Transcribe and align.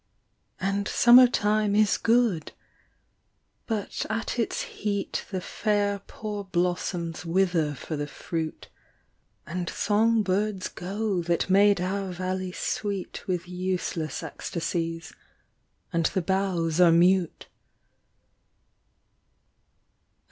And 0.59 0.87
summer 0.87 1.27
time 1.27 1.75
is 1.75 1.99
good; 1.99 2.53
but 3.67 4.03
at 4.09 4.39
its 4.39 4.61
heat 4.63 5.23
The 5.29 5.41
fair 5.41 5.99
poor 6.07 6.43
blossoms 6.43 7.23
wither 7.23 7.75
for 7.75 7.95
the 7.95 8.07
fruit, 8.07 8.67
And 9.45 9.69
song 9.69 10.23
birds 10.23 10.69
go 10.69 11.21
that 11.21 11.51
made 11.51 11.79
our 11.79 12.11
valley 12.11 12.51
sweet 12.51 13.27
With 13.27 13.47
useless 13.47 14.23
ecstasies, 14.23 15.13
and 15.93 16.07
the 16.07 16.23
boughs 16.23 16.81
are 16.81 16.91
mute. 16.91 17.47